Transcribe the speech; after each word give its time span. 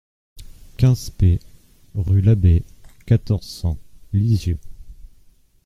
quinze 0.77 1.11
P 1.11 1.39
rue 1.93 2.21
Labbey, 2.21 2.63
quatorze, 3.05 3.45
cent, 3.45 3.77
Lisieux 4.13 4.57